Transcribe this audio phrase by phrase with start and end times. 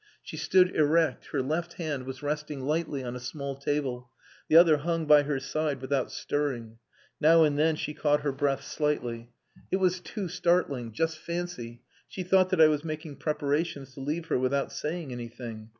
[0.23, 4.09] She stood erect, her left hand was resting lightly on a small table.
[4.49, 6.79] The other hung by her side without stirring.
[7.19, 9.29] Now and then she caught her breath slightly.
[9.69, 10.91] "It was too startling.
[10.91, 11.83] Just fancy!
[12.07, 15.69] She thought that I was making preparations to leave her without saying anything.